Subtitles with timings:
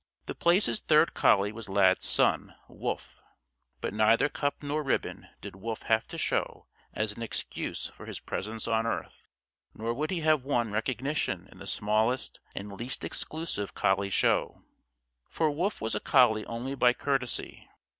[0.25, 3.21] The Place's third collie was Lad's son, Wolf.
[3.81, 8.19] But neither cup nor ribbon did Wolf have to show as an excuse for his
[8.19, 9.29] presence on earth,
[9.75, 14.63] nor would he have won recognition in the smallest and least exclusive collie show.
[15.29, 17.69] For Wolf was a collie only by courtesy.